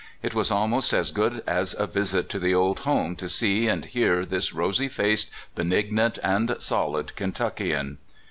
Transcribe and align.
It 0.23 0.33
was 0.33 0.49
almost 0.49 0.93
as 0.93 1.11
good 1.11 1.43
as 1.45 1.75
a 1.77 1.85
visit 1.85 2.27
to 2.29 2.39
the 2.39 2.55
old 2.55 2.79
home 2.79 3.15
to 3.17 3.29
see 3.29 3.67
and 3.67 3.85
hear 3.85 4.25
this 4.25 4.51
rosy 4.51 4.87
faced, 4.87 5.29
benignant, 5.53 6.17
and 6.23 6.55
solid 6.57 7.15
Kentuckian. 7.15 7.99